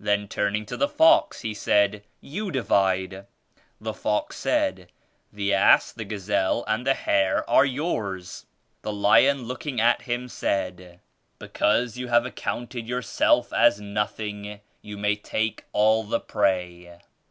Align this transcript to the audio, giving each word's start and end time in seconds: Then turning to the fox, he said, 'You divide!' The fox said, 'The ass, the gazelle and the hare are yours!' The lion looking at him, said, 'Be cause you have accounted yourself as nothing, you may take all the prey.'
Then 0.00 0.28
turning 0.28 0.64
to 0.64 0.78
the 0.78 0.88
fox, 0.88 1.42
he 1.42 1.52
said, 1.52 2.02
'You 2.22 2.50
divide!' 2.50 3.26
The 3.78 3.92
fox 3.92 4.38
said, 4.38 4.90
'The 5.30 5.52
ass, 5.52 5.92
the 5.92 6.06
gazelle 6.06 6.64
and 6.66 6.86
the 6.86 6.94
hare 6.94 7.44
are 7.50 7.66
yours!' 7.66 8.46
The 8.80 8.94
lion 8.94 9.42
looking 9.44 9.78
at 9.78 10.00
him, 10.00 10.26
said, 10.30 11.00
'Be 11.38 11.48
cause 11.48 11.98
you 11.98 12.08
have 12.08 12.24
accounted 12.24 12.88
yourself 12.88 13.52
as 13.52 13.78
nothing, 13.78 14.60
you 14.80 14.96
may 14.96 15.16
take 15.16 15.64
all 15.74 16.02
the 16.02 16.20
prey.' 16.20 16.98